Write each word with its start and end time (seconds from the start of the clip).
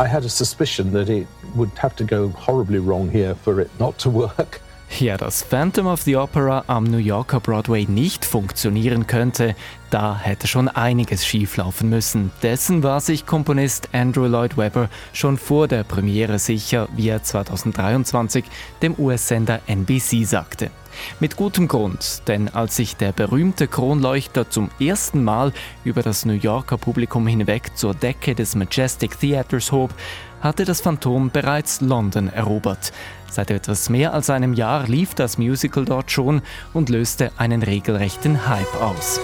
I 0.00 0.06
had 0.06 0.24
a 0.24 0.30
suspicion 0.30 0.92
that 0.92 1.10
it 1.10 1.26
would 1.54 1.68
have 1.76 1.94
to 1.96 2.04
go 2.04 2.30
horribly 2.30 2.78
wrong 2.78 3.10
here 3.10 3.34
for 3.34 3.60
it 3.60 3.70
not 3.78 3.98
to 3.98 4.08
work. 4.08 4.62
Ja, 4.98 5.16
dass 5.16 5.42
Phantom 5.42 5.86
of 5.86 6.02
the 6.02 6.16
Opera 6.16 6.64
am 6.66 6.84
New 6.84 6.98
Yorker 6.98 7.40
Broadway 7.40 7.86
nicht 7.86 8.24
funktionieren 8.24 9.06
könnte, 9.06 9.54
da 9.88 10.18
hätte 10.18 10.46
schon 10.46 10.68
einiges 10.68 11.24
schieflaufen 11.24 11.88
müssen. 11.88 12.30
Dessen 12.42 12.82
war 12.82 13.00
sich 13.00 13.24
Komponist 13.24 13.88
Andrew 13.92 14.26
Lloyd 14.26 14.56
Webber 14.56 14.90
schon 15.12 15.38
vor 15.38 15.68
der 15.68 15.84
Premiere 15.84 16.38
sicher, 16.38 16.88
wie 16.96 17.08
er 17.08 17.22
2023 17.22 18.44
dem 18.82 18.94
US-Sender 18.98 19.60
NBC 19.66 20.24
sagte. 20.24 20.70
Mit 21.18 21.36
gutem 21.36 21.68
Grund, 21.68 22.22
denn 22.28 22.48
als 22.48 22.76
sich 22.76 22.96
der 22.96 23.12
berühmte 23.12 23.68
Kronleuchter 23.68 24.50
zum 24.50 24.70
ersten 24.80 25.24
Mal 25.24 25.52
über 25.84 26.02
das 26.02 26.24
New 26.24 26.34
Yorker 26.34 26.78
Publikum 26.78 27.26
hinweg 27.26 27.76
zur 27.76 27.94
Decke 27.94 28.34
des 28.34 28.54
Majestic 28.54 29.18
Theatres 29.18 29.72
hob, 29.72 29.94
hatte 30.40 30.64
das 30.64 30.80
Phantom 30.80 31.30
bereits 31.30 31.80
London 31.80 32.28
erobert. 32.28 32.92
Seit 33.30 33.50
etwas 33.50 33.88
mehr 33.88 34.12
als 34.12 34.30
einem 34.30 34.54
Jahr 34.54 34.86
lief 34.88 35.14
das 35.14 35.38
Musical 35.38 35.84
dort 35.84 36.10
schon 36.10 36.42
und 36.72 36.88
löste 36.88 37.30
einen 37.36 37.62
regelrechten 37.62 38.48
Hype 38.48 38.74
aus. 38.82 39.20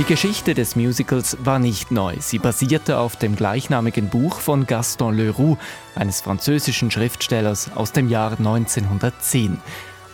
Die 0.00 0.06
Geschichte 0.06 0.54
des 0.54 0.76
Musicals 0.76 1.36
war 1.44 1.58
nicht 1.58 1.90
neu. 1.90 2.16
Sie 2.20 2.38
basierte 2.38 2.96
auf 2.96 3.16
dem 3.16 3.36
gleichnamigen 3.36 4.08
Buch 4.08 4.40
von 4.40 4.66
Gaston 4.66 5.14
Leroux, 5.14 5.58
eines 5.94 6.22
französischen 6.22 6.90
Schriftstellers 6.90 7.70
aus 7.74 7.92
dem 7.92 8.08
Jahr 8.08 8.30
1910. 8.30 9.60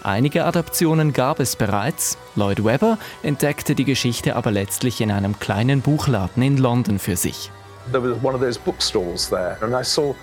Einige 0.03 0.45
Adaptionen 0.45 1.13
gab 1.13 1.39
es 1.39 1.55
bereits. 1.55 2.19
Lloyd 2.35 2.65
Webber 2.65 2.99
entdeckte 3.23 3.77
die 3.77 3.85
Geschichte 3.85 4.35
aber 4.35 4.51
letztlich 4.51 5.01
in 5.01 5.13
einem 5.13 5.39
kleinen 5.39 5.83
Buchladen 5.83 6.43
in 6.43 6.57
London 6.57 6.99
für 6.99 7.15
sich. 7.15 7.53
There 7.93 8.03
was 8.03 8.21
one 8.25 8.35
of 8.35 8.41
those 8.41 8.59
bookstores 8.59 9.29
there 9.29 9.57
and 9.61 9.73
I 9.73 9.85
saw 9.85 10.17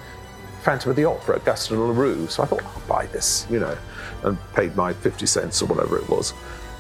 Phantom 0.64 0.92
of 0.92 0.98
the 0.98 1.06
Opera, 1.06 1.40
Gaston 1.46 1.78
Leroux. 1.78 2.28
So 2.28 2.44
I 2.44 2.48
thought, 2.48 2.64
I'll 2.64 2.88
buy 2.90 3.08
this, 3.14 3.48
you 3.50 3.62
know, 3.62 3.78
and 4.24 4.38
paid 4.56 4.76
my 4.76 4.94
50 4.94 5.26
cents 5.26 5.62
or 5.62 5.70
whatever 5.70 5.98
it 5.98 6.10
was. 6.10 6.34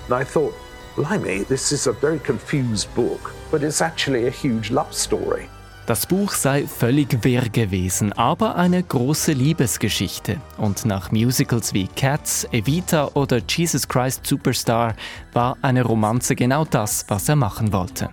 And 0.09 0.21
I 0.21 0.25
thought, 0.25 0.53
blimey, 0.95 1.43
this 1.43 1.71
is 1.71 1.87
a 1.87 1.91
very 1.91 2.19
confused 2.19 2.93
book, 2.93 3.33
but 3.49 3.63
it's 3.63 3.81
actually 3.81 4.27
a 4.27 4.29
huge 4.29 4.71
love 4.71 4.93
story. 4.93 5.49
Das 5.85 6.05
Buch 6.05 6.31
sei 6.31 6.65
völlig 6.65 7.25
wirr 7.25 7.49
gewesen, 7.49 8.13
aber 8.13 8.55
eine 8.55 8.81
große 8.81 9.33
Liebesgeschichte. 9.33 10.37
Und 10.57 10.85
nach 10.85 11.11
Musicals 11.11 11.73
wie 11.73 11.87
Cats, 11.87 12.47
Evita 12.53 13.09
oder 13.15 13.41
Jesus 13.45 13.85
Christ 13.85 14.25
Superstar 14.25 14.95
war 15.33 15.57
eine 15.61 15.83
Romanze 15.83 16.35
genau 16.35 16.63
das, 16.63 17.03
was 17.09 17.27
er 17.27 17.35
machen 17.35 17.73
wollte. 17.73 18.09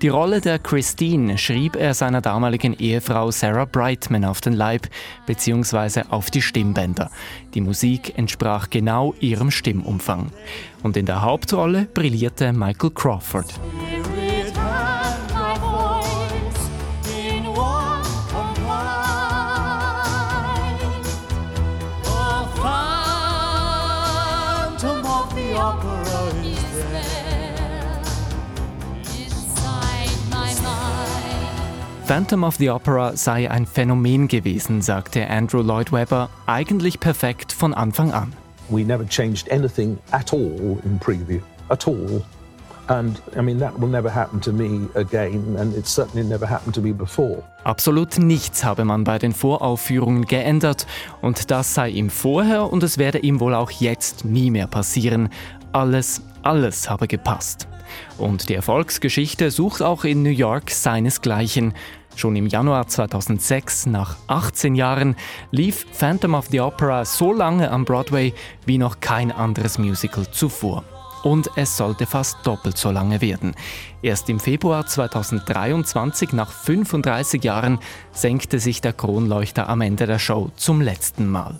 Die 0.00 0.08
Rolle 0.08 0.40
der 0.40 0.58
Christine 0.58 1.36
schrieb 1.36 1.76
er 1.76 1.92
seiner 1.92 2.22
damaligen 2.22 2.72
Ehefrau 2.72 3.30
Sarah 3.30 3.66
Brightman 3.66 4.24
auf 4.24 4.40
den 4.40 4.54
Leib 4.54 4.88
bzw. 5.26 6.04
auf 6.08 6.30
die 6.30 6.40
Stimmbänder. 6.40 7.10
Die 7.52 7.60
Musik 7.60 8.16
entsprach 8.16 8.70
genau 8.70 9.14
ihrem 9.20 9.50
Stimmumfang. 9.50 10.30
Und 10.82 10.96
in 10.96 11.04
der 11.04 11.20
Hauptrolle 11.20 11.86
brillierte 11.92 12.54
Michael 12.54 12.92
Crawford. 12.92 13.60
Phantom 32.10 32.42
of 32.42 32.56
the 32.56 32.70
Opera 32.70 33.16
sei 33.16 33.48
ein 33.48 33.66
Phänomen 33.66 34.26
gewesen, 34.26 34.82
sagte 34.82 35.28
Andrew 35.28 35.62
Lloyd 35.62 35.92
Webber, 35.92 36.28
eigentlich 36.46 36.98
perfekt 36.98 37.52
von 37.52 37.72
Anfang 37.72 38.10
an. 38.10 38.32
We 38.68 38.82
never 38.82 39.06
changed 39.06 39.48
anything 39.52 39.96
at 40.10 40.32
all 40.32 40.76
in 40.84 40.98
preview, 40.98 41.40
at 41.68 41.86
all. 41.86 42.20
And 42.88 43.22
I 43.38 43.42
mean, 43.42 43.60
that 43.60 43.80
will 43.80 43.88
never 43.88 44.12
happen 44.12 44.40
to 44.40 44.52
me 44.52 44.88
again, 44.96 45.54
and 45.56 45.72
it 45.76 45.86
certainly 45.86 46.26
never 46.26 46.50
happened 46.50 46.74
to 46.74 46.80
me 46.80 46.92
before. 46.92 47.44
Absolut 47.62 48.18
nichts 48.18 48.64
habe 48.64 48.84
man 48.84 49.04
bei 49.04 49.20
den 49.20 49.32
Voraufführungen 49.32 50.24
geändert, 50.24 50.88
und 51.22 51.52
das 51.52 51.74
sei 51.74 51.90
ihm 51.90 52.10
vorher 52.10 52.72
und 52.72 52.82
es 52.82 52.98
werde 52.98 53.20
ihm 53.20 53.38
wohl 53.38 53.54
auch 53.54 53.70
jetzt 53.70 54.24
nie 54.24 54.50
mehr 54.50 54.66
passieren. 54.66 55.28
Alles, 55.70 56.22
alles 56.42 56.90
habe 56.90 57.06
gepasst. 57.06 57.68
Und 58.18 58.48
die 58.48 58.54
Erfolgsgeschichte 58.54 59.52
sucht 59.52 59.82
auch 59.82 60.04
in 60.04 60.24
New 60.24 60.30
York 60.30 60.70
seinesgleichen. 60.70 61.74
Schon 62.16 62.36
im 62.36 62.46
Januar 62.46 62.86
2006, 62.86 63.86
nach 63.86 64.16
18 64.26 64.74
Jahren, 64.74 65.16
lief 65.50 65.86
Phantom 65.92 66.34
of 66.34 66.48
the 66.50 66.60
Opera 66.60 67.04
so 67.04 67.32
lange 67.32 67.70
am 67.70 67.84
Broadway 67.84 68.34
wie 68.66 68.78
noch 68.78 69.00
kein 69.00 69.32
anderes 69.32 69.78
Musical 69.78 70.30
zuvor. 70.30 70.84
Und 71.22 71.50
es 71.56 71.76
sollte 71.76 72.06
fast 72.06 72.38
doppelt 72.44 72.78
so 72.78 72.90
lange 72.90 73.20
werden. 73.20 73.54
Erst 74.02 74.28
im 74.30 74.40
Februar 74.40 74.86
2023, 74.86 76.32
nach 76.32 76.50
35 76.50 77.44
Jahren, 77.44 77.78
senkte 78.12 78.58
sich 78.58 78.80
der 78.80 78.94
Kronleuchter 78.94 79.68
am 79.68 79.82
Ende 79.82 80.06
der 80.06 80.18
Show 80.18 80.50
zum 80.56 80.80
letzten 80.80 81.28
Mal. 81.28 81.58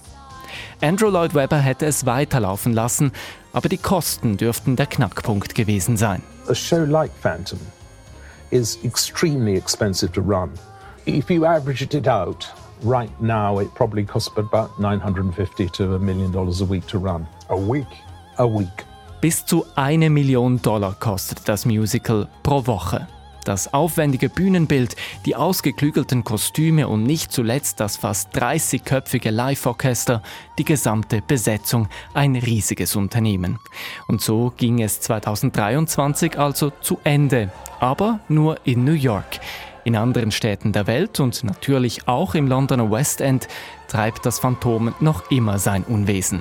Andrew 0.80 1.10
Lloyd 1.10 1.34
Webber 1.34 1.58
hätte 1.58 1.86
es 1.86 2.06
weiterlaufen 2.06 2.72
lassen, 2.72 3.12
aber 3.52 3.68
die 3.68 3.78
Kosten 3.78 4.36
dürften 4.36 4.76
der 4.76 4.86
Knackpunkt 4.86 5.54
gewesen 5.54 5.96
sein. 5.96 6.22
A 6.48 6.54
show 6.54 6.84
like 6.84 7.12
Phantom 7.20 7.58
is 8.50 8.78
extremely 8.84 9.54
expensive 9.56 10.12
to 10.12 10.20
run. 10.20 10.52
If 11.06 11.30
you 11.30 11.44
averaged 11.44 11.94
it 11.94 12.06
out, 12.06 12.46
right 12.82 13.10
now 13.20 13.58
it 13.58 13.74
probably 13.74 14.04
costs 14.04 14.30
about 14.36 14.78
950 14.78 15.68
to 15.68 15.94
a 15.94 15.98
million 15.98 16.32
dollars 16.32 16.60
a 16.60 16.64
week 16.64 16.86
to 16.88 16.98
run. 16.98 17.26
A 17.48 17.56
week? 17.56 17.88
A 18.38 18.46
week. 18.46 18.84
Bis 19.20 19.44
zu 19.44 19.66
eine 19.76 20.08
Million 20.08 20.60
Dollar 20.62 20.94
kostet 20.98 21.46
das 21.46 21.66
Musical 21.66 22.26
pro 22.42 22.66
Woche. 22.66 23.06
Das 23.50 23.74
aufwendige 23.74 24.28
Bühnenbild, 24.28 24.94
die 25.26 25.34
ausgeklügelten 25.34 26.22
Kostüme 26.22 26.86
und 26.86 27.02
nicht 27.02 27.32
zuletzt 27.32 27.80
das 27.80 27.96
fast 27.96 28.32
30-köpfige 28.36 29.32
Live-Orchester, 29.32 30.22
die 30.56 30.64
gesamte 30.64 31.20
Besetzung, 31.20 31.88
ein 32.14 32.36
riesiges 32.36 32.94
Unternehmen. 32.94 33.58
Und 34.06 34.20
so 34.20 34.52
ging 34.56 34.80
es 34.80 35.00
2023 35.00 36.38
also 36.38 36.70
zu 36.80 37.00
Ende, 37.02 37.50
aber 37.80 38.20
nur 38.28 38.56
in 38.62 38.84
New 38.84 38.92
York. 38.92 39.40
In 39.82 39.96
anderen 39.96 40.30
Städten 40.30 40.70
der 40.70 40.86
Welt 40.86 41.18
und 41.18 41.42
natürlich 41.42 42.06
auch 42.06 42.36
im 42.36 42.46
Londoner 42.46 42.88
West 42.88 43.20
End 43.20 43.48
treibt 43.88 44.24
das 44.26 44.38
Phantom 44.38 44.94
noch 45.00 45.28
immer 45.32 45.58
sein 45.58 45.82
Unwesen. 45.82 46.40